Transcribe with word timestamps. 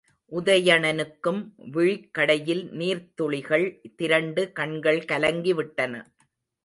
உதயணனுக்கும் 0.31 1.41
விழிக் 1.71 2.07
கடையில் 2.11 2.63
நீர்த்துளிகள் 2.71 3.67
திரண்டு 3.95 4.51
கண்கள் 4.51 5.01
கலங்கிவிட்டன. 5.11 5.93